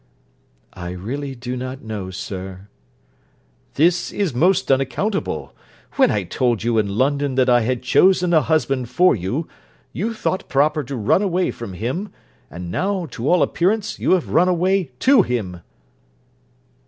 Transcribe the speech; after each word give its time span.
'I 0.73 0.93
really 0.93 1.35
do 1.35 1.55
not 1.55 1.83
know, 1.83 2.09
sir.' 2.09 2.67
'This 3.75 4.11
is 4.11 4.33
most 4.33 4.71
unaccountable. 4.71 5.55
When 5.91 6.09
I 6.09 6.23
told 6.23 6.63
you 6.63 6.79
in 6.79 6.97
London 6.97 7.35
that 7.35 7.51
I 7.51 7.61
had 7.61 7.83
chosen 7.83 8.33
a 8.33 8.41
husband 8.41 8.89
for 8.89 9.15
you, 9.15 9.47
you 9.93 10.15
thought 10.15 10.49
proper 10.49 10.83
to 10.85 10.95
run 10.95 11.21
away 11.21 11.51
from 11.51 11.73
him; 11.73 12.11
and 12.49 12.71
now, 12.71 13.05
to 13.11 13.29
all 13.29 13.43
appearance, 13.43 13.99
you 13.99 14.13
have 14.13 14.29
run 14.29 14.47
away 14.47 14.89
to 15.01 15.21
him.' 15.21 15.61